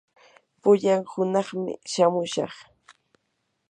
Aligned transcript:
pullan 0.61 1.01
hunaqmi 1.11 1.73
shamushaq. 1.91 2.53